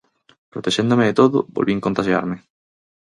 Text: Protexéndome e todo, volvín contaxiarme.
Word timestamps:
Protexéndome 0.53 1.05
e 1.07 1.17
todo, 1.19 1.37
volvín 1.57 1.83
contaxiarme. 1.85 2.37